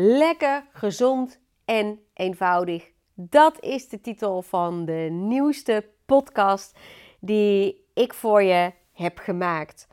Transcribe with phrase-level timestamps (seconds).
[0.00, 2.90] Lekker, gezond en eenvoudig.
[3.14, 6.78] Dat is de titel van de nieuwste podcast
[7.20, 9.88] die ik voor je heb gemaakt.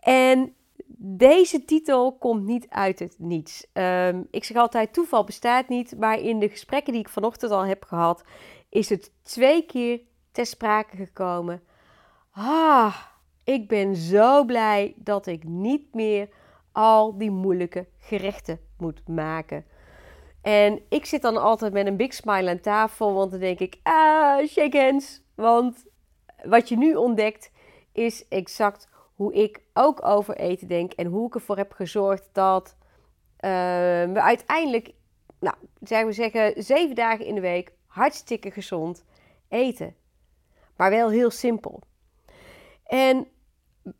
[0.00, 0.54] En
[0.98, 3.66] deze titel komt niet uit het niets.
[3.72, 5.98] Um, ik zeg altijd: toeval bestaat niet.
[5.98, 8.24] Maar in de gesprekken die ik vanochtend al heb gehad,
[8.68, 10.00] is het twee keer
[10.32, 11.62] ter sprake gekomen.
[12.30, 12.96] Ah,
[13.44, 16.28] ik ben zo blij dat ik niet meer
[16.72, 19.64] al die moeilijke gerechten moet maken.
[20.42, 23.78] En ik zit dan altijd met een big smile aan tafel, want dan denk ik,
[23.82, 25.22] ah, shake hands.
[25.34, 25.86] Want
[26.44, 27.50] wat je nu ontdekt
[27.92, 32.76] is exact hoe ik ook over eten denk en hoe ik ervoor heb gezorgd dat
[33.40, 33.50] uh,
[34.12, 34.92] we uiteindelijk,
[35.40, 39.04] nou, zeggen we zeggen, zeven dagen in de week hartstikke gezond
[39.48, 39.94] eten.
[40.76, 41.80] Maar wel heel simpel.
[42.86, 43.26] En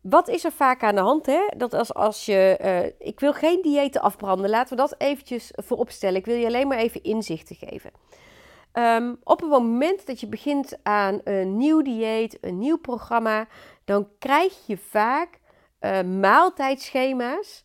[0.00, 1.26] wat is er vaak aan de hand?
[1.26, 1.40] Hè?
[1.56, 2.58] Dat als, als je.
[2.62, 4.50] Uh, ik wil geen diëten afbranden.
[4.50, 6.16] Laten we dat eventjes vooropstellen.
[6.16, 7.90] Ik wil je alleen maar even inzichten geven.
[8.72, 13.46] Um, op het moment dat je begint aan een nieuw dieet, een nieuw programma,
[13.84, 15.40] dan krijg je vaak
[15.80, 17.64] uh, maaltijdschema's.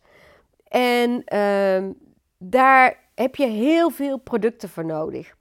[0.67, 1.89] En uh,
[2.37, 5.35] daar heb je heel veel producten voor nodig.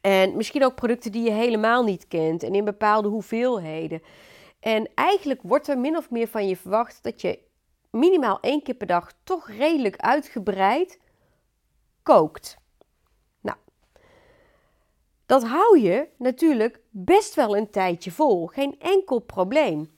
[0.00, 4.02] En misschien ook producten die je helemaal niet kent en in bepaalde hoeveelheden.
[4.60, 7.38] En eigenlijk wordt er min of meer van je verwacht dat je
[7.90, 11.00] minimaal één keer per dag toch redelijk uitgebreid
[12.02, 12.56] kookt.
[13.40, 13.56] Nou,
[15.26, 18.46] dat hou je natuurlijk best wel een tijdje vol.
[18.46, 19.96] Geen enkel probleem.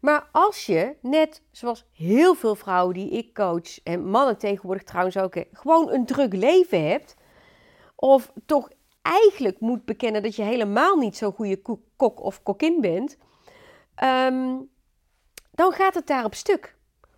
[0.00, 5.16] Maar als je, net zoals heel veel vrouwen die ik coach, en mannen tegenwoordig trouwens
[5.16, 7.16] ook, gewoon een druk leven hebt,
[7.94, 8.70] of toch
[9.02, 11.62] eigenlijk moet bekennen dat je helemaal niet zo'n goede
[11.96, 13.18] kok of kokin bent,
[13.94, 14.56] Ehm,
[15.50, 16.76] dan gaat het daar op stuk.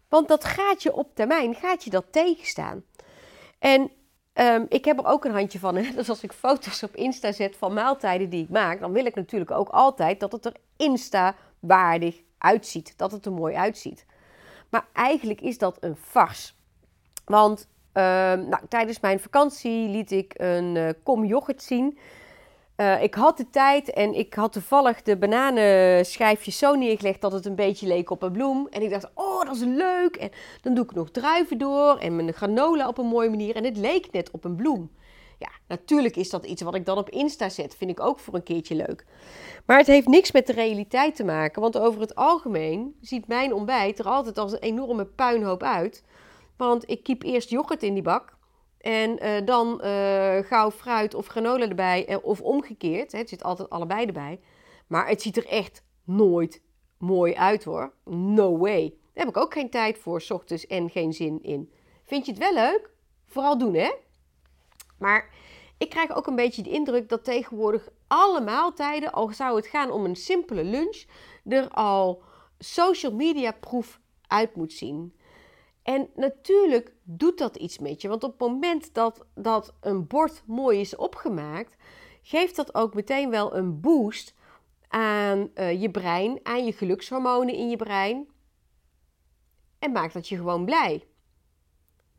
[0.08, 2.84] Want dat gaat je op termijn, gaat je dat tegenstaan.
[3.58, 3.90] En
[4.34, 5.76] um, ik heb er ook een handje van.
[5.76, 5.92] Hè?
[5.96, 9.14] Dus als ik foto's op Insta zet van maaltijden die ik maak, dan wil ik
[9.14, 12.98] natuurlijk ook altijd dat het er Insta-waardig uitziet.
[12.98, 14.06] Dat het er mooi uitziet.
[14.70, 16.56] Maar eigenlijk is dat een fars.
[17.24, 21.98] Want um, nou, tijdens mijn vakantie liet ik een uh, kom yoghurt zien.
[22.76, 27.46] Uh, ik had de tijd en ik had toevallig de bananenschijfjes zo neergelegd dat het
[27.46, 28.66] een beetje leek op een bloem.
[28.70, 30.16] En ik dacht, oh, dat is leuk.
[30.16, 30.30] En
[30.60, 33.56] dan doe ik nog druiven door en mijn granola op een mooie manier.
[33.56, 34.90] En het leek net op een bloem.
[35.38, 37.76] Ja, natuurlijk is dat iets wat ik dan op Insta zet.
[37.76, 39.04] Vind ik ook voor een keertje leuk.
[39.66, 41.62] Maar het heeft niks met de realiteit te maken.
[41.62, 46.04] Want over het algemeen ziet mijn ontbijt er altijd als een enorme puinhoop uit.
[46.56, 48.33] Want ik kiep eerst yoghurt in die bak.
[48.84, 53.12] En uh, dan uh, gauw fruit of granola erbij, eh, of omgekeerd.
[53.12, 54.40] Hè, het zit altijd allebei erbij.
[54.86, 56.62] Maar het ziet er echt nooit
[56.98, 57.94] mooi uit hoor.
[58.04, 58.88] No way.
[58.88, 61.72] Daar heb ik ook geen tijd voor, s ochtends en geen zin in.
[62.04, 62.90] Vind je het wel leuk?
[63.26, 63.92] Vooral doen hè.
[64.98, 65.30] Maar
[65.78, 69.90] ik krijg ook een beetje de indruk dat tegenwoordig alle maaltijden, al zou het gaan
[69.90, 71.04] om een simpele lunch,
[71.44, 72.22] er al
[72.58, 75.14] social media proef uit moet zien.
[75.84, 78.08] En natuurlijk doet dat iets met je.
[78.08, 81.76] Want op het moment dat, dat een bord mooi is opgemaakt,
[82.22, 84.34] geeft dat ook meteen wel een boost
[84.88, 88.28] aan uh, je brein, aan je gelukshormonen in je brein.
[89.78, 91.08] En maakt dat je gewoon blij.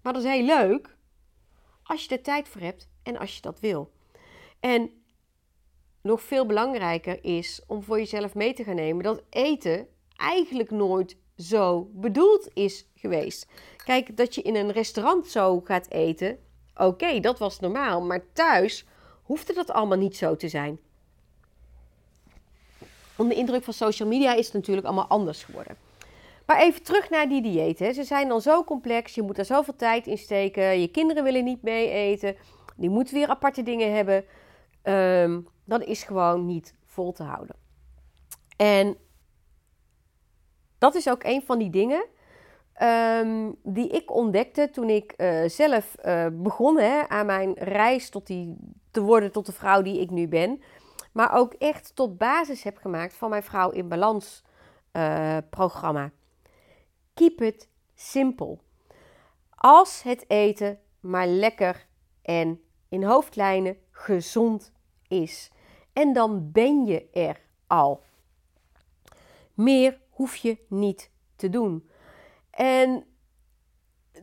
[0.02, 0.98] Maar dat is heel leuk
[1.84, 3.92] als je er tijd voor hebt en als je dat wil.
[4.60, 5.04] En
[6.02, 11.18] nog veel belangrijker is om voor jezelf mee te gaan nemen dat eten eigenlijk nooit
[11.38, 13.48] zo bedoeld is geweest.
[13.86, 16.38] Kijk, dat je in een restaurant zo gaat eten,
[16.76, 18.02] oké, dat was normaal.
[18.02, 18.86] Maar thuis
[19.24, 20.80] hoefde dat allemaal niet zo te zijn.
[23.16, 25.78] Onder de indruk van social media is het natuurlijk allemaal anders geworden.
[26.46, 27.94] Maar even terug naar die diëten.
[27.94, 30.80] Ze zijn dan zo complex, je moet er zoveel tijd in steken.
[30.80, 32.36] Je kinderen willen niet mee eten.
[32.76, 34.26] Die moeten weer aparte dingen hebben.
[34.84, 37.56] Um, dat is gewoon niet vol te houden.
[38.58, 38.98] En
[40.86, 42.06] dat is ook een van die dingen
[42.76, 48.28] Ehm, die ik ontdekte toen ik uh, zelf uh, begon hè, aan mijn reis tot
[48.28, 48.56] die,
[48.92, 50.62] te worden tot de vrouw die ik nu ben.
[51.12, 54.44] Maar ook echt tot basis heb gemaakt van mijn Vrouw in Balans
[54.94, 56.12] uh, programma.
[57.14, 58.58] Keep it simple.
[59.56, 61.86] Als het eten maar lekker
[62.22, 64.72] en in hoofdlijnen gezond
[65.08, 65.52] is.
[65.94, 68.04] En dan ben je er al.
[69.54, 71.90] Meer hoef je niet te doen.
[72.52, 73.06] En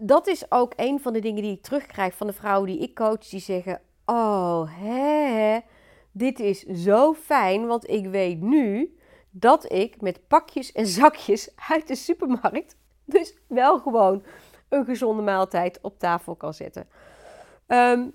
[0.00, 2.94] dat is ook een van de dingen die ik terugkrijg van de vrouwen die ik
[2.94, 5.60] coach, die zeggen: Oh, hè,
[6.12, 8.96] dit is zo fijn, want ik weet nu
[9.30, 14.24] dat ik met pakjes en zakjes uit de supermarkt dus wel gewoon
[14.68, 16.88] een gezonde maaltijd op tafel kan zetten.
[17.66, 18.08] Ehm,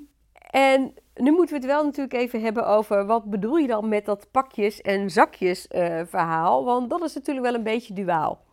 [0.51, 4.05] en nu moeten we het wel natuurlijk even hebben over wat bedoel je dan met
[4.05, 6.65] dat pakjes en zakjes uh, verhaal.
[6.65, 8.45] Want dat is natuurlijk wel een beetje duaal.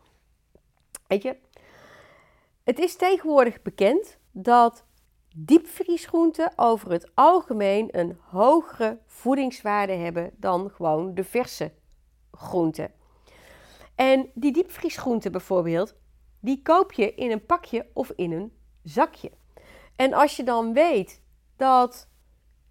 [1.06, 1.36] Weet je,
[2.64, 4.84] het is tegenwoordig bekend dat
[5.36, 11.72] diepvriesgroenten over het algemeen een hogere voedingswaarde hebben dan gewoon de verse
[12.32, 12.92] groenten.
[13.94, 15.94] En die diepvriesgroenten bijvoorbeeld,
[16.40, 18.52] die koop je in een pakje of in een
[18.82, 19.30] zakje.
[19.96, 21.22] En als je dan weet
[21.56, 22.08] dat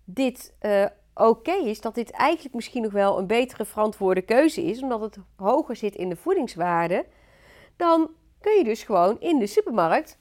[0.05, 4.81] dit uh, oké is, dat dit eigenlijk misschien nog wel een betere verantwoorde keuze is,
[4.81, 7.05] omdat het hoger zit in de voedingswaarde,
[7.77, 8.09] dan
[8.39, 10.17] kun je dus gewoon in de supermarkt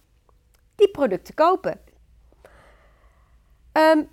[0.75, 1.81] die producten kopen.
[3.73, 4.09] Um,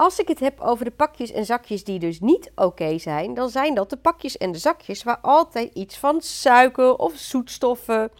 [0.00, 3.48] als ik het heb over de pakjes en zakjes die dus niet oké zijn, dan
[3.48, 8.10] zijn dat de pakjes en de zakjes waar altijd iets van suiker of zoetstoffen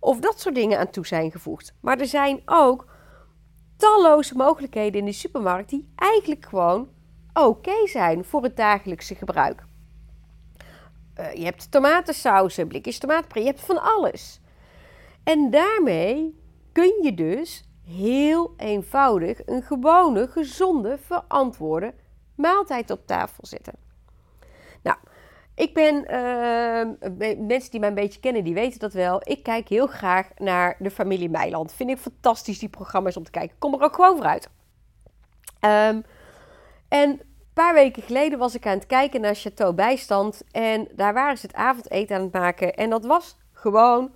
[0.00, 1.74] of dat soort dingen aan toe zijn gevoegd.
[1.80, 2.86] Maar er zijn ook
[3.76, 6.88] talloze mogelijkheden in de supermarkt die eigenlijk gewoon
[7.32, 9.64] oké zijn voor het dagelijkse gebruik.
[11.20, 14.40] Uh, je hebt tomatensausen, blikjes tomatenpre, je hebt van alles.
[15.24, 16.40] En daarmee
[16.72, 21.94] kun je dus heel eenvoudig een gewone, gezonde, verantwoorde
[22.34, 23.74] maaltijd op tafel zetten.
[24.82, 24.96] Nou,
[25.56, 29.20] ik ben, uh, mensen die mij een beetje kennen, die weten dat wel.
[29.24, 31.72] Ik kijk heel graag naar de familie Meiland.
[31.72, 33.58] Vind ik fantastisch, die programma's om te kijken.
[33.58, 34.48] Kom er ook gewoon vooruit.
[35.60, 36.04] Um,
[36.88, 37.20] en een
[37.52, 40.42] paar weken geleden was ik aan het kijken naar Chateau Bijstand.
[40.50, 42.74] En daar waren ze het avondeten aan het maken.
[42.74, 44.14] En dat was gewoon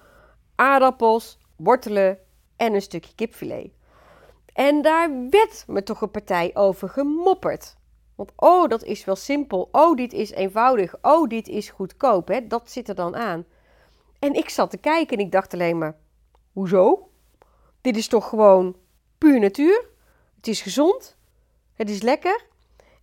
[0.55, 2.19] aardappels, wortelen
[2.57, 3.71] en een stukje kipfilet.
[4.53, 7.77] En daar werd me toch een partij over gemopperd.
[8.21, 9.69] Want oh, dat is wel simpel.
[9.73, 10.95] Oh, dit is eenvoudig.
[11.03, 12.29] Oh, dit is goedkoop.
[12.29, 12.47] Hè?
[12.47, 13.45] Dat zit er dan aan.
[14.19, 15.97] En ik zat te kijken en ik dacht alleen maar:
[16.53, 17.11] hoezo?
[17.81, 18.77] Dit is toch gewoon
[19.19, 19.89] puur natuur?
[20.37, 21.17] Het is gezond.
[21.75, 22.47] Het is lekker.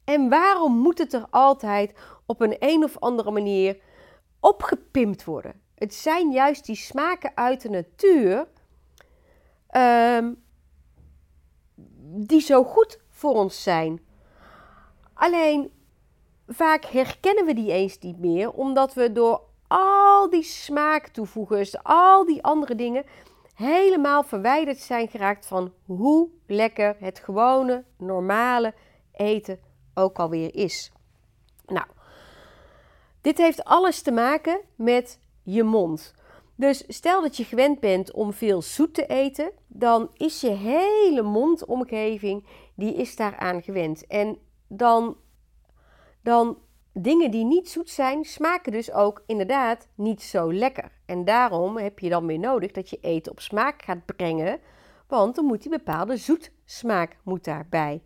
[0.04, 1.94] En waarom moet het er altijd
[2.26, 3.78] op een een of andere manier
[4.40, 5.62] opgepimpt worden?
[5.76, 8.48] Het zijn juist die smaken uit de natuur
[9.72, 10.44] um,
[12.26, 14.06] die zo goed voor ons zijn.
[15.18, 15.72] Alleen
[16.48, 22.44] vaak herkennen we die eens niet meer, omdat we door al die smaaktoevoegers, al die
[22.44, 23.06] andere dingen,
[23.54, 28.74] helemaal verwijderd zijn geraakt van hoe lekker het gewone, normale
[29.14, 29.60] eten
[29.94, 30.92] ook alweer is.
[31.66, 31.86] Nou,
[33.22, 36.14] dit heeft alles te maken met je mond.
[36.56, 41.22] Dus stel dat je gewend bent om veel zoet te eten, dan is je hele
[41.22, 44.08] mondomgeving die is daaraan gewend.
[44.08, 44.38] En
[44.68, 45.18] dan,
[46.22, 46.58] dan
[46.94, 50.92] dingen die niet zoet zijn, smaken dus ook inderdaad niet zo lekker.
[51.06, 54.60] En daarom heb je dan weer nodig dat je eten op smaak gaat brengen,
[55.08, 58.02] want dan moet die bepaalde zoetsmaak moet daarbij.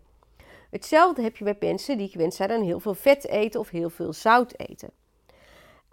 [0.70, 3.90] Hetzelfde heb je bij mensen die gewend zijn aan heel veel vet eten of heel
[3.90, 4.90] veel zout eten.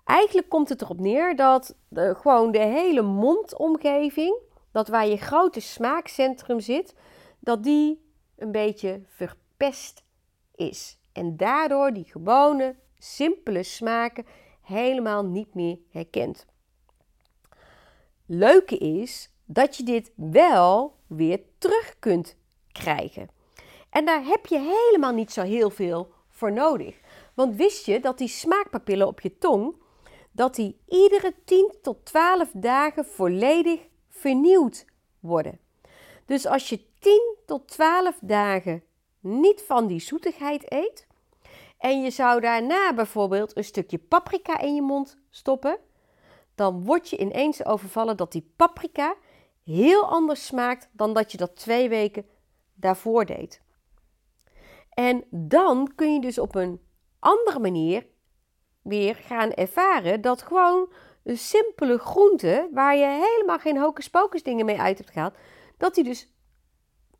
[0.05, 4.37] Eigenlijk komt het erop neer dat de, gewoon de hele mondomgeving,
[4.73, 6.94] dat waar je grote smaakcentrum zit,
[7.38, 8.06] dat die
[8.37, 10.03] een beetje verpest
[10.58, 10.99] is.
[11.12, 14.26] En daardoor die gewone, simpele smaken
[14.62, 16.46] helemaal niet meer herkent.
[18.26, 22.37] Leuke is dat je dit wel weer terug kunt
[22.72, 23.28] krijgen.
[23.90, 26.96] En daar heb je helemaal niet zo heel veel voor nodig.
[27.34, 29.74] Want wist je dat die smaakpapillen op je tong
[30.32, 34.84] dat die iedere 10 tot 12 dagen volledig vernieuwd
[35.20, 35.58] worden.
[36.27, 38.82] Dus als je 10 tot 12 dagen
[39.29, 41.06] niet van die zoetigheid eet
[41.79, 45.79] en je zou daarna bijvoorbeeld een stukje paprika in je mond stoppen,
[46.55, 49.15] dan word je ineens overvallen dat die paprika
[49.65, 52.27] heel anders smaakt dan dat je dat twee weken
[52.75, 53.63] daarvoor deed.
[54.91, 56.81] En dan kun je dus op een
[57.19, 58.06] andere manier
[58.82, 60.93] weer gaan ervaren dat gewoon
[61.25, 65.35] een simpele groente, waar je helemaal geen hocus pocus dingen mee uit hebt gehaald,
[65.77, 66.32] dat die dus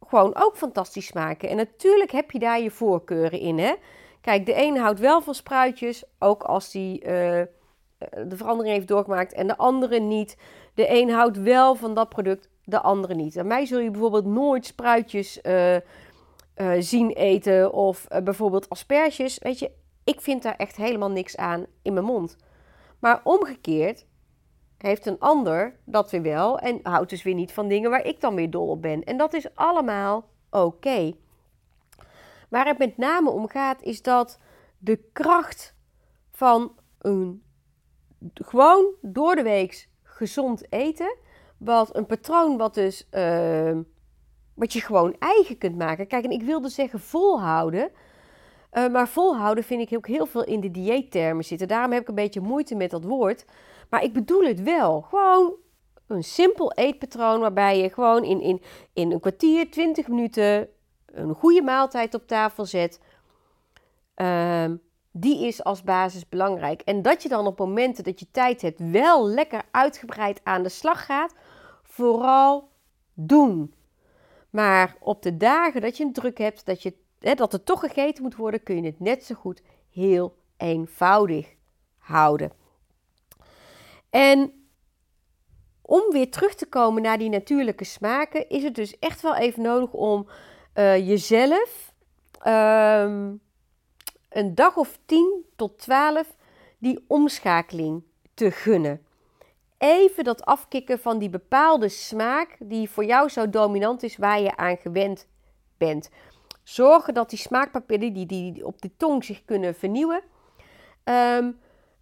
[0.07, 1.49] gewoon ook fantastisch smaken.
[1.49, 3.59] En natuurlijk heb je daar je voorkeuren in.
[3.59, 3.75] Hè?
[4.21, 7.43] Kijk, de een houdt wel van spruitjes, ook als die uh,
[7.99, 10.37] de verandering heeft doorgemaakt, en de andere niet.
[10.75, 13.37] De een houdt wel van dat product, de andere niet.
[13.37, 15.77] En mij zul je bijvoorbeeld nooit spruitjes uh,
[16.79, 19.39] zien eten of bijvoorbeeld asperges.
[19.39, 19.71] Weet je,
[20.05, 22.37] ik vind daar echt helemaal niks aan in mijn mond.
[22.99, 24.07] Maar omgekeerd
[24.79, 28.21] heeft een ander dat weer wel en houdt dus weer niet van dingen waar ik
[28.21, 29.05] dan weer dol op ben.
[29.05, 31.13] En dat is allemaal oké.
[32.49, 34.39] Waar het met name om gaat is dat
[34.79, 35.75] de kracht
[36.31, 37.43] van een
[38.35, 41.17] gewoon door de week gezond eten,
[41.59, 43.79] wat een patroon wat dus uh,
[44.55, 46.07] wat je gewoon eigen kunt maken.
[46.07, 47.91] Kijk, en ik wilde zeggen volhouden.
[48.73, 51.69] Uh, maar volhouden vind ik ook heel veel in de dieettermen zitten.
[51.69, 53.45] Daarom heb ik een beetje moeite met dat woord.
[53.89, 55.01] Maar ik bedoel het wel.
[55.01, 55.55] Gewoon
[56.07, 60.69] een simpel eetpatroon waarbij je gewoon in, in, in een kwartier, 20 minuten
[61.07, 63.01] een goede maaltijd op tafel zet.
[64.17, 64.65] Uh,
[65.11, 66.81] die is als basis belangrijk.
[66.81, 70.69] En dat je dan op momenten dat je tijd hebt wel lekker uitgebreid aan de
[70.69, 71.35] slag gaat.
[71.83, 72.69] Vooral
[73.15, 73.75] doen.
[74.51, 77.81] Maar op de dagen dat je een druk hebt, dat, je, hè, dat er toch
[77.81, 81.55] gegeten moet worden, kun je het net zo goed heel eenvoudig
[81.99, 82.53] houden.
[84.11, 84.53] En
[85.83, 89.63] om weer terug te komen naar die natuurlijke smaken, is het dus echt wel even
[89.63, 90.29] nodig om
[90.75, 91.93] uh, jezelf
[92.41, 93.33] ehm,
[94.29, 96.37] een dag of 10 tot 12
[96.79, 98.03] die omschakeling
[98.35, 99.03] te gunnen.
[99.79, 104.57] Even dat afkicken van die bepaalde smaak die voor jou zo dominant is, waar je
[104.57, 105.27] aan gewend
[105.77, 106.11] bent.
[106.63, 110.23] Zorgen dat die smaakpapillen die, die op de tong zich kunnen vernieuwen.
[111.05, 111.59] Um,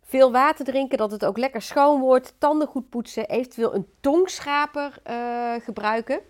[0.06, 2.34] veel water drinken, dat het ook lekker schoon wordt.
[2.38, 3.28] Tanden goed poetsen.
[3.28, 6.20] Eventueel een tongschraper uh, gebruiken.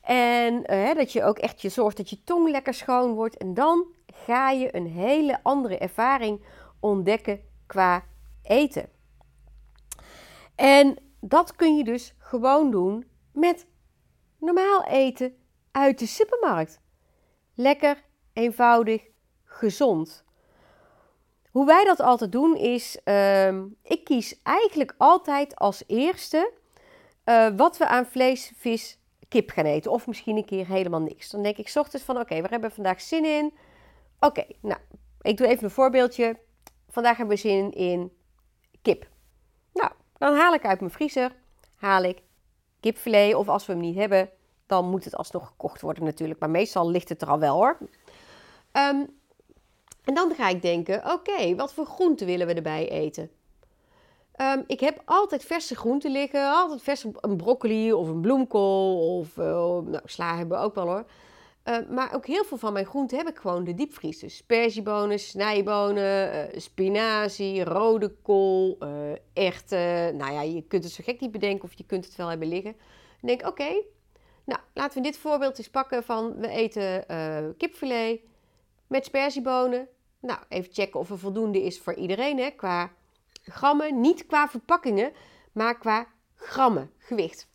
[0.00, 3.36] En uh, dat je ook echt je zorgt dat je tong lekker schoon wordt.
[3.36, 6.44] En dan ga je een hele andere ervaring
[6.80, 8.04] ontdekken qua
[8.42, 8.88] eten.
[10.54, 13.66] En dat kun je dus gewoon doen met
[14.38, 15.34] normaal eten
[15.70, 16.80] uit de supermarkt.
[17.54, 19.08] Lekker, eenvoudig,
[19.44, 20.24] gezond.
[21.50, 23.48] Hoe wij dat altijd doen is, uh,
[23.82, 26.52] ik kies eigenlijk altijd als eerste
[27.24, 29.90] uh, wat we aan vlees, vis, kip gaan eten.
[29.90, 31.30] Of misschien een keer helemaal niks.
[31.30, 33.54] Dan denk ik ochtends van, oké, okay, waar hebben we vandaag zin in?
[34.20, 34.80] Oké, nou,
[35.20, 36.38] ik doe even een voorbeeldje.
[36.88, 38.12] Vandaag hebben we zin in
[38.82, 39.08] kip.
[39.72, 41.36] Nou, dan haal ik uit mijn vriezer,
[41.76, 42.22] haal ik
[42.80, 43.34] kipfilet.
[43.34, 44.30] Of als we hem niet hebben,
[44.66, 46.40] dan moet het alsnog gekocht worden natuurlijk.
[46.40, 47.78] Maar meestal ligt het er al wel hoor.
[48.72, 49.19] Um,
[50.04, 53.30] en dan ga ik denken: oké, wat voor groenten willen we erbij eten?
[54.40, 56.50] Um, ik heb altijd verse groenten liggen.
[56.52, 59.18] Altijd verse een broccoli of een bloemkool.
[59.18, 61.04] Of uh, nou, sla hebben we ook wel hoor.
[61.64, 64.18] Uh, maar ook heel veel van mijn groenten heb ik gewoon de diepvries.
[64.18, 68.78] Dus sperziebonen, snijbonen, uh, spinazie, rode kool,
[69.32, 70.12] echte.
[70.14, 72.48] Nou ja, je kunt het zo gek niet bedenken of je kunt het wel hebben
[72.48, 72.72] liggen.
[73.20, 73.82] Dan denk oké,
[74.44, 77.04] nou laten we dit voorbeeld eens pakken van we eten
[77.56, 78.20] kipfilet
[78.90, 79.88] met sperziebonen.
[80.20, 82.92] Nou, even checken of er voldoende is voor iedereen hè, qua
[83.42, 84.00] grammen.
[84.00, 85.12] Niet qua verpakkingen,
[85.52, 87.48] maar qua grammen, gewicht.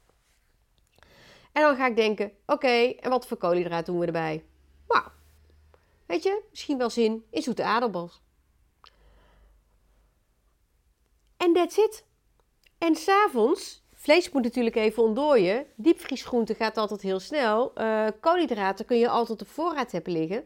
[1.51, 4.45] En dan ga ik denken, oké, en wat voor koolhydraat doen we erbij?
[4.87, 5.03] Nou,
[6.05, 8.21] weet je, misschien wel zin in zoete aardappels.
[11.37, 12.05] En that's it.
[12.77, 15.65] En s'avonds, vlees moet natuurlijk even ontdooien.
[15.75, 17.71] Diepvriesgroente gaat altijd heel snel.
[17.81, 20.45] Uh, koolhydraten kun je altijd op voorraad hebben liggen.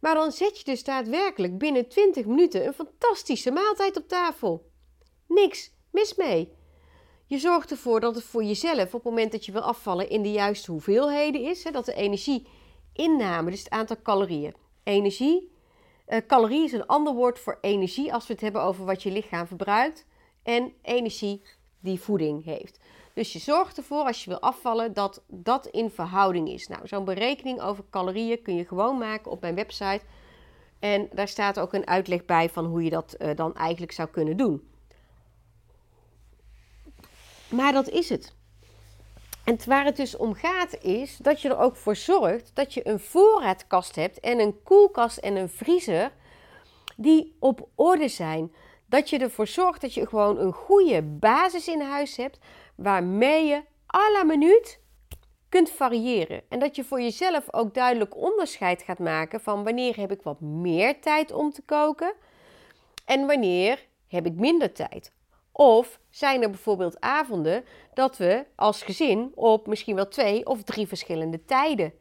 [0.00, 4.70] Maar dan zet je dus daadwerkelijk binnen 20 minuten een fantastische maaltijd op tafel.
[5.26, 6.52] Niks mis mee.
[7.26, 10.22] Je zorgt ervoor dat het voor jezelf op het moment dat je wil afvallen in
[10.22, 11.64] de juiste hoeveelheden is.
[11.64, 14.54] Hè, dat de energieinname, dus het aantal calorieën.
[14.82, 15.52] Energie,
[16.08, 19.10] uh, calorie is een ander woord voor energie als we het hebben over wat je
[19.10, 20.06] lichaam verbruikt.
[20.42, 21.42] En energie
[21.80, 22.78] die voeding heeft.
[23.18, 26.68] Dus je zorgt ervoor als je wil afvallen dat dat in verhouding is.
[26.68, 30.00] Nou, zo'n berekening over calorieën kun je gewoon maken op mijn website.
[30.78, 34.08] En daar staat ook een uitleg bij van hoe je dat uh, dan eigenlijk zou
[34.08, 34.68] kunnen doen.
[37.48, 38.34] Maar dat is het.
[39.44, 42.88] En waar het dus om gaat is dat je er ook voor zorgt dat je
[42.88, 46.12] een voorraadkast hebt en een koelkast en een vriezer
[46.96, 48.52] die op orde zijn.
[48.86, 52.38] Dat je ervoor zorgt dat je gewoon een goede basis in huis hebt
[52.78, 53.62] waarmee je
[53.94, 54.80] à la minuut
[55.48, 56.42] kunt variëren.
[56.48, 60.40] En dat je voor jezelf ook duidelijk onderscheid gaat maken van wanneer heb ik wat
[60.40, 62.12] meer tijd om te koken
[63.04, 65.12] en wanneer heb ik minder tijd.
[65.52, 70.88] Of zijn er bijvoorbeeld avonden dat we als gezin op misschien wel twee of drie
[70.88, 71.92] verschillende tijden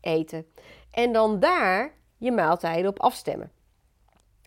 [0.00, 0.46] eten.
[0.90, 3.52] En dan daar je maaltijden op afstemmen.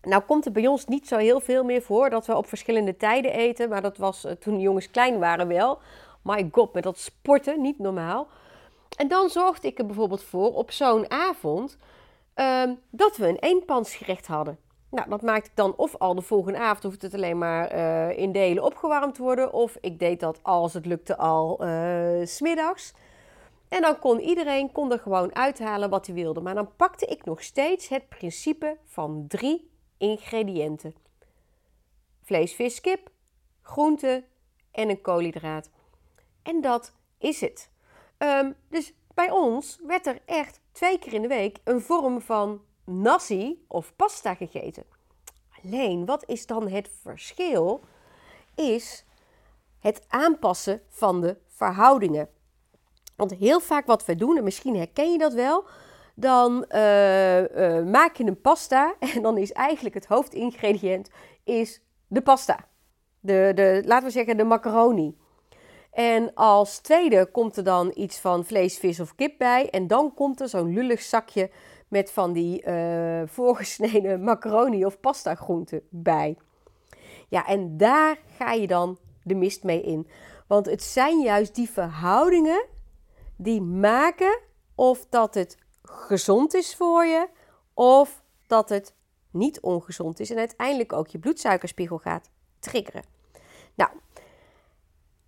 [0.08, 2.96] Nou komt het bij ons niet zo heel veel meer voor dat we op verschillende
[2.96, 3.68] tijden eten.
[3.68, 5.78] Maar dat was uh, toen de jongens klein waren wel.
[6.22, 8.28] My god, met dat sporten, niet normaal.
[8.96, 11.78] En dan zorgde ik er bijvoorbeeld voor op zo'n avond
[12.36, 14.58] uh, dat we een eenpansgerecht hadden.
[14.90, 18.18] Nou, dat maakte ik dan of al de volgende avond, hoeft het alleen maar uh,
[18.18, 19.52] in delen opgewarmd worden.
[19.52, 22.92] Of ik deed dat als het lukte al uh, smiddags.
[23.68, 26.40] En dan kon iedereen kon er gewoon uithalen wat hij wilde.
[26.40, 30.94] Maar dan pakte ik nog steeds het principe van drie ingrediënten:
[32.22, 33.10] vlees, vis, kip,
[33.62, 34.24] groente
[34.70, 35.70] en een koolhydraat.
[36.42, 37.70] En dat is het.
[38.18, 42.62] Um, dus bij ons werd er echt twee keer in de week een vorm van
[42.84, 44.84] nasi of pasta gegeten.
[45.62, 47.80] Alleen, wat is dan het verschil?
[48.54, 49.04] Is
[49.78, 52.28] het aanpassen van de verhoudingen.
[53.16, 55.64] Want heel vaak wat we doen, en misschien herken je dat wel,
[56.20, 61.10] dan uh, uh, maak je een pasta en dan is eigenlijk het hoofdingrediënt
[61.44, 62.64] is de pasta.
[63.20, 65.16] De, de, laten we zeggen de macaroni.
[65.92, 69.70] En als tweede komt er dan iets van vlees, vis of kip bij.
[69.70, 71.50] En dan komt er zo'n lullig zakje
[71.88, 76.36] met van die uh, voorgesneden macaroni of pasta groenten bij.
[77.28, 80.08] Ja, en daar ga je dan de mist mee in.
[80.46, 82.64] Want het zijn juist die verhoudingen
[83.36, 84.38] die maken
[84.74, 85.58] of dat het
[85.90, 87.28] gezond is voor je
[87.74, 88.94] of dat het
[89.30, 93.02] niet ongezond is en uiteindelijk ook je bloedsuikerspiegel gaat triggeren.
[93.74, 93.90] Nou,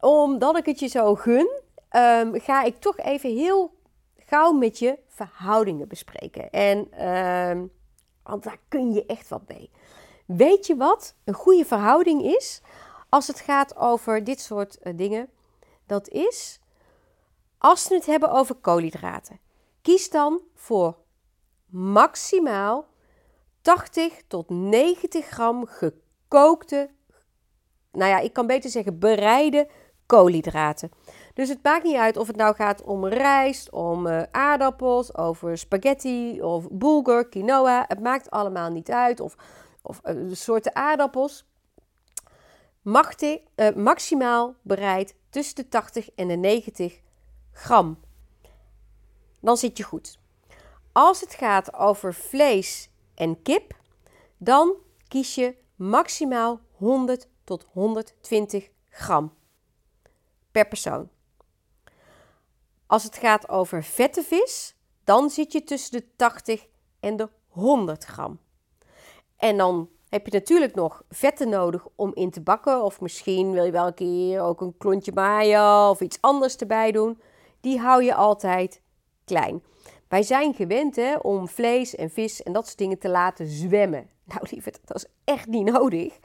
[0.01, 1.51] omdat ik het je zo gun,
[1.97, 3.75] um, ga ik toch even heel
[4.17, 6.51] gauw met je verhoudingen bespreken.
[6.51, 7.73] En, um,
[8.23, 9.71] want daar kun je echt wat mee.
[10.27, 12.61] Weet je wat een goede verhouding is
[13.09, 15.29] als het gaat over dit soort uh, dingen?
[15.87, 16.61] Dat is
[17.59, 19.41] als we het hebben over koolhydraten.
[19.83, 20.97] Kies dan voor
[21.67, 22.89] maximaal
[23.61, 26.91] 80 tot 90 gram gekookte,
[27.93, 29.69] nou ja, ik kan beter zeggen bereide
[30.07, 30.91] koolhydraten.
[31.35, 35.59] Dus het maakt niet uit of het nou gaat om rijst, om uh, aardappels, over
[35.59, 37.85] spaghetti of bulgur, quinoa.
[37.89, 39.21] Het maakt allemaal niet uit.
[39.21, 39.37] Of,
[39.83, 41.49] of uh, soorten aardappels.
[42.83, 47.01] Machtig, uh, maximaal bereid tussen de 80 en de 90
[47.53, 47.99] gram.
[49.41, 50.19] Dan zit je goed.
[50.93, 53.77] Als het gaat over vlees en kip,
[54.37, 54.75] dan
[55.09, 59.35] kies je maximaal 100 tot 120 gram
[60.51, 61.09] per persoon.
[62.87, 66.67] Als het gaat over vette vis, dan zit je tussen de 80
[67.01, 68.39] en de 100 gram.
[69.37, 72.85] En dan heb je natuurlijk nog vetten nodig om in te bakken.
[72.85, 76.93] Of misschien wil je wel een keer ook een klontje mayo of iets anders erbij
[76.93, 77.21] doen.
[77.61, 78.81] Die hou je altijd
[79.31, 79.63] klein.
[80.09, 84.09] Wij zijn gewend hè, om vlees en vis en dat soort dingen te laten zwemmen.
[84.25, 86.19] Nou lieverd, dat is echt niet nodig.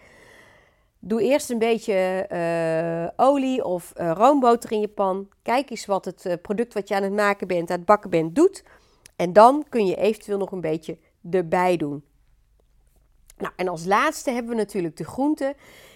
[0.99, 5.29] Doe eerst een beetje uh, olie of uh, roomboter in je pan.
[5.41, 8.09] Kijk eens wat het uh, product wat je aan het maken bent, aan het bakken
[8.09, 8.63] bent, doet.
[9.15, 10.97] En dan kun je eventueel nog een beetje
[11.31, 12.03] erbij doen.
[13.37, 15.53] Nou, en als laatste hebben we natuurlijk de groenten.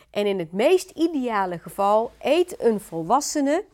[0.10, 3.66] En in het meest ideale geval eet een volwassene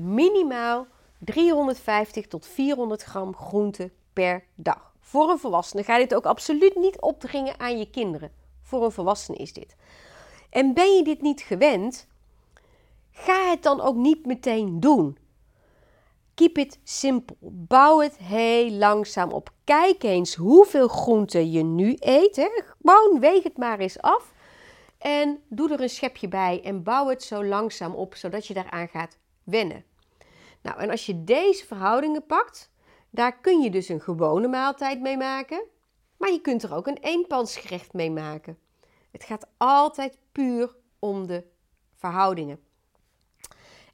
[0.00, 0.86] minimaal
[1.20, 4.94] 350 tot 400 gram groente per dag.
[5.00, 8.32] Voor een volwassene ga je dit ook absoluut niet opdringen aan je kinderen.
[8.62, 9.76] Voor een volwassene is dit.
[10.50, 12.06] En ben je dit niet gewend,
[13.10, 15.18] ga het dan ook niet meteen doen.
[16.34, 17.36] Keep it simpel.
[17.40, 19.52] Bouw het heel langzaam op.
[19.64, 22.50] Kijk eens hoeveel groenten je nu eet.
[22.82, 24.32] Gewoon weeg het maar eens af.
[24.98, 28.88] En doe er een schepje bij en bouw het zo langzaam op, zodat je daaraan
[28.88, 29.84] gaat wennen.
[30.62, 32.70] Nou, en als je deze verhoudingen pakt,
[33.10, 35.64] daar kun je dus een gewone maaltijd mee maken.
[36.16, 38.58] Maar je kunt er ook een eenpansgerecht mee maken.
[39.10, 41.44] Het gaat altijd puur om de
[41.94, 42.60] verhoudingen.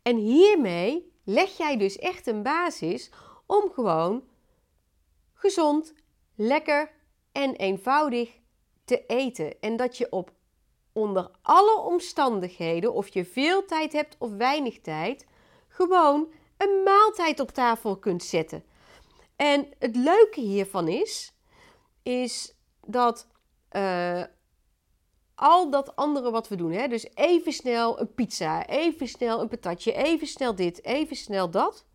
[0.02, 3.10] En hiermee leg jij dus echt een basis
[3.46, 4.24] om gewoon
[5.32, 5.94] gezond,
[6.34, 6.90] lekker
[7.32, 8.38] en eenvoudig
[8.84, 9.60] te eten.
[9.60, 10.32] En dat je op
[10.92, 15.26] onder alle omstandigheden, of je veel tijd hebt of weinig tijd,
[15.68, 18.64] gewoon een maaltijd op tafel kunt zetten.
[19.36, 21.32] En het leuke hiervan is,
[22.02, 22.54] is
[22.86, 23.28] dat
[23.72, 24.22] uh,
[25.34, 26.72] al dat andere wat we doen.
[26.72, 26.88] Hè?
[26.88, 31.86] Dus even snel een pizza, even snel een patatje, even snel dit, even snel dat.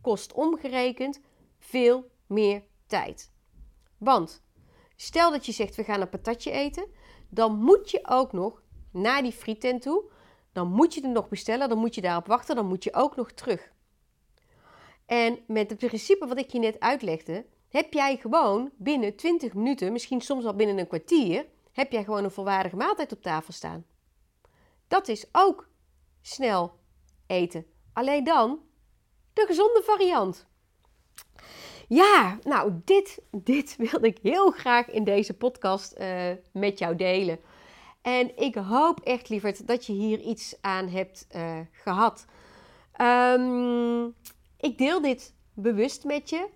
[0.00, 1.20] Kost omgerekend
[1.58, 3.32] veel meer tijd.
[3.98, 4.42] Want
[4.96, 6.86] stel dat je zegt we gaan een patatje eten,
[7.28, 10.02] dan moet je ook nog naar die frietent toe.
[10.52, 13.16] Dan moet je er nog bestellen, dan moet je daarop wachten, dan moet je ook
[13.16, 13.72] nog terug.
[15.10, 19.92] En met het principe wat ik je net uitlegde, heb jij gewoon binnen 20 minuten,
[19.92, 23.84] misschien soms al binnen een kwartier, heb jij gewoon een volwaardige maaltijd op tafel staan.
[24.88, 25.68] Dat is ook
[26.20, 26.72] snel
[27.26, 27.66] eten.
[27.92, 28.60] Alleen dan
[29.32, 30.46] de gezonde variant.
[31.88, 37.38] Ja, nou, dit, dit wilde ik heel graag in deze podcast uh, met jou delen.
[38.02, 42.26] En ik hoop echt, lieverd, dat je hier iets aan hebt uh, gehad.
[43.00, 44.14] Um,
[44.60, 46.48] ik deel dit bewust met je,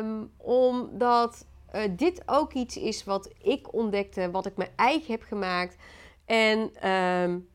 [0.00, 5.22] um, omdat uh, dit ook iets is wat ik ontdekte, wat ik mijn eigen heb
[5.22, 5.76] gemaakt.
[6.24, 7.48] En um,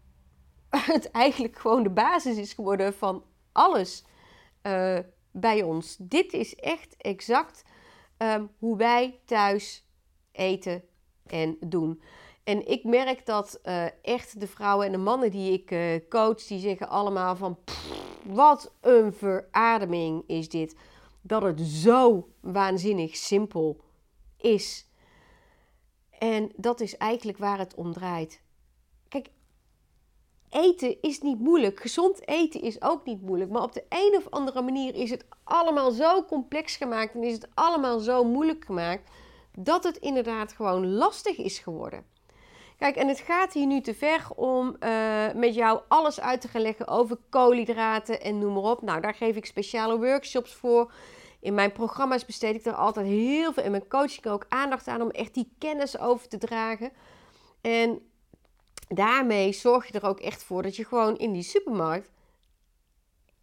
[0.96, 4.04] het eigenlijk gewoon de basis is geworden van alles
[4.64, 5.00] uh,
[5.32, 5.96] bij ons.
[6.00, 7.64] Dit is echt exact
[8.18, 9.88] ehm, hoe wij thuis
[10.32, 10.84] eten
[11.26, 12.02] en doen.
[12.50, 16.44] En ik merk dat uh, echt de vrouwen en de mannen die ik uh, coach,
[16.44, 17.58] die zeggen allemaal van
[18.24, 20.76] wat een verademing is dit.
[21.22, 23.82] Dat het zo waanzinnig simpel
[24.38, 24.88] is.
[26.20, 28.42] En dat is eigenlijk waar het om draait.
[29.08, 29.30] Kijk,
[30.50, 31.80] eten is niet moeilijk.
[31.80, 33.52] Gezond eten is ook niet moeilijk.
[33.52, 37.34] Maar op de een of andere manier is het allemaal zo complex gemaakt en is
[37.34, 39.10] het allemaal zo moeilijk gemaakt
[39.52, 42.18] dat het inderdaad gewoon lastig is geworden.
[42.80, 46.48] Kijk, en het gaat hier nu te ver om uh, met jou alles uit te
[46.48, 48.82] gaan leggen over koolhydraten en noem maar op.
[48.82, 50.92] Nou, daar geef ik speciale workshops voor.
[51.40, 55.02] In mijn programma's besteed ik er altijd heel veel, in mijn coaching ook aandacht aan
[55.02, 56.92] om echt die kennis over te dragen.
[57.62, 58.02] En
[58.88, 62.10] daarmee zorg je er ook echt voor dat je gewoon in die supermarkt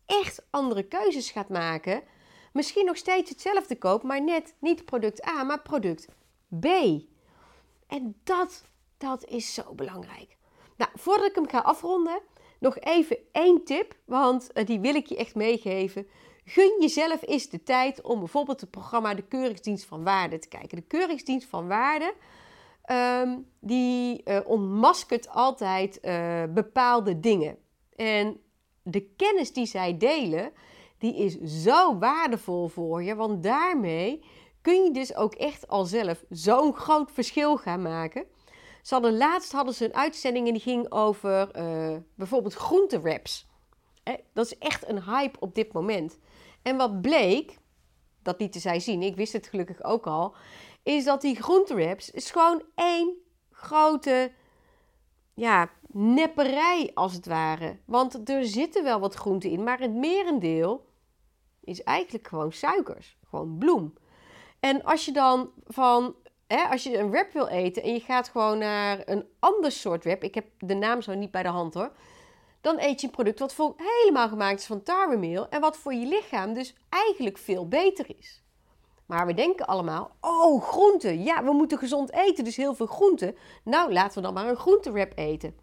[0.06, 2.02] echt andere keuzes gaat maken.
[2.52, 6.08] Misschien nog steeds hetzelfde koopt, maar net niet product A, maar product
[6.60, 6.66] B.
[7.86, 8.64] En dat,
[8.98, 10.36] dat is zo belangrijk.
[10.76, 12.20] Nou, voordat ik hem ga afronden,
[12.58, 16.06] nog even één tip, want eh, die wil ik je echt meegeven.
[16.44, 20.76] Gun jezelf eens de tijd om bijvoorbeeld het programma De Keuringsdienst van Waarde te kijken.
[20.76, 22.14] De Keuringsdienst van Waarde,
[22.90, 27.58] um, die uh, ontmaskert altijd uh, bepaalde dingen.
[27.96, 28.40] En
[28.82, 30.52] de kennis die zij delen,
[30.98, 34.24] die is zo waardevol voor je, want daarmee
[34.60, 38.24] kun je dus ook echt al zelf zo'n groot verschil gaan maken.
[38.86, 43.46] Ze hadden, laatst hadden ze een uitzending en die ging over uh, bijvoorbeeld groentewraps.
[44.32, 46.18] Dat is echt een hype op dit moment.
[46.62, 47.58] En wat bleek,
[48.22, 50.34] dat lieten zij zien, ik wist het gelukkig ook al,
[50.82, 53.14] is dat die groentewraps is gewoon één
[53.50, 54.32] grote
[55.34, 57.78] ja, nepperij als het ware.
[57.84, 60.86] Want er zitten wel wat groenten in, maar het merendeel
[61.60, 63.94] is eigenlijk gewoon suikers, gewoon bloem.
[64.60, 66.14] En als je dan van,
[66.48, 70.22] als je een wrap wil eten en je gaat gewoon naar een ander soort wrap,
[70.22, 71.92] ik heb de naam zo niet bij de hand hoor,
[72.60, 76.06] dan eet je een product wat helemaal gemaakt is van tarwemeel en wat voor je
[76.06, 78.42] lichaam dus eigenlijk veel beter is.
[79.06, 83.36] Maar we denken allemaal, oh groenten, ja we moeten gezond eten, dus heel veel groenten.
[83.64, 85.56] Nou laten we dan maar een groentewrap eten.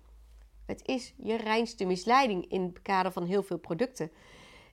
[0.65, 4.11] Het is je reinste misleiding in het kader van heel veel producten.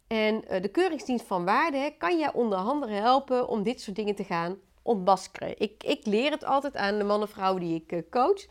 [0.06, 4.14] En uh, de Keuringsdienst van Waarde kan je onder andere helpen om dit soort dingen
[4.14, 5.60] te gaan ontmaskeren.
[5.60, 8.46] Ik, ik leer het altijd aan de mannen en vrouwen die ik uh, coach.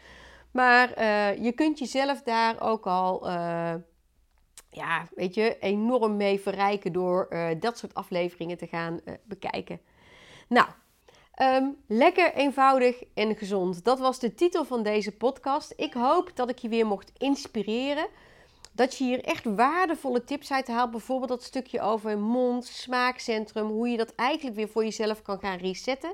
[0.51, 3.29] Maar uh, je kunt jezelf daar ook al,
[4.69, 7.27] ja, weet je, enorm mee verrijken door
[7.59, 9.79] dat soort afleveringen te gaan bekijken.
[10.47, 10.67] Nou,
[11.41, 13.83] um, lekker eenvoudig en gezond.
[13.83, 15.73] Dat was de titel van deze podcast.
[15.75, 18.07] Ik hoop dat ik je weer mocht inspireren
[18.79, 20.91] dat je hier echt waardevolle tips uit haalt.
[20.91, 23.67] Bijvoorbeeld dat stukje over mond, smaakcentrum.
[23.67, 26.13] Hoe je dat eigenlijk weer voor jezelf kan gaan resetten.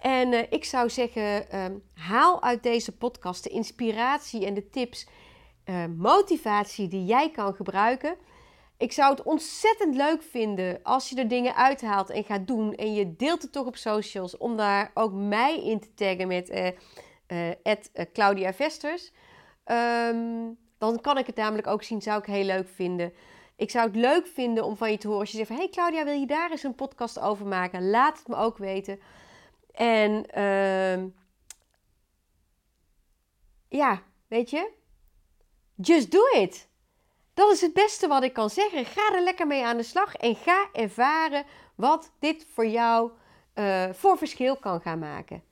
[0.00, 5.06] En uh, ik zou zeggen, um, haal uit deze podcast de inspiratie en de tips,
[5.64, 8.16] uh, motivatie die jij kan gebruiken.
[8.76, 12.74] Ik zou het ontzettend leuk vinden als je er dingen uithaalt en gaat doen.
[12.74, 16.74] En je deelt het toch op socials om daar ook mij in te taggen met
[17.26, 19.12] uh, Claudia Vesters.
[19.66, 23.12] Um, dan kan ik het namelijk ook zien, zou ik heel leuk vinden.
[23.56, 25.60] Ik zou het leuk vinden om van je te horen als je zegt.
[25.60, 27.90] Hey Claudia, wil je daar eens een podcast over maken?
[27.90, 29.00] Laat het me ook weten.
[29.72, 31.04] En uh,
[33.68, 34.70] ja, weet je?
[35.74, 36.68] Just do it.
[37.34, 38.84] Dat is het beste wat ik kan zeggen.
[38.84, 43.10] Ga er lekker mee aan de slag en ga ervaren wat dit voor jou
[43.54, 45.42] uh, voor verschil kan gaan maken.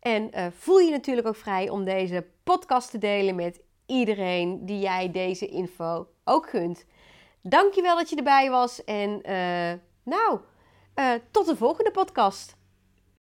[0.00, 4.78] En uh, voel je natuurlijk ook vrij om deze podcast te delen met iedereen die
[4.78, 6.84] jij deze info ook gunt.
[7.42, 9.72] Dankjewel dat je erbij was en uh,
[10.02, 10.40] nou,
[10.94, 12.56] uh, tot de volgende podcast.